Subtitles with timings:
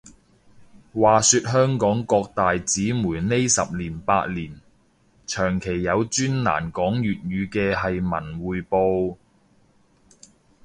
[0.95, 4.59] 話說香港各大紙媒呢十年八年，
[5.27, 9.17] 長期有專欄講粵語嘅係文匯報